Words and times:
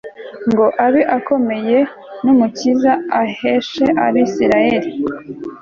ngo 0.51 0.65
abe 0.85 1.01
ukomeye 1.17 1.77
n 2.23 2.25
umukiza 2.33 2.91
aheshe 3.21 3.85
abisirayeli 4.05 4.89